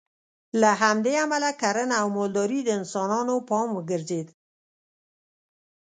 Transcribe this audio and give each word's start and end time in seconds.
له 0.61 0.69
همدې 0.81 1.13
امله 1.25 1.49
کرنه 1.61 1.95
او 2.01 2.07
مالداري 2.15 2.59
د 2.63 2.69
انسانانو 2.79 3.35
پام 3.49 3.67
وګرځېد 3.73 4.27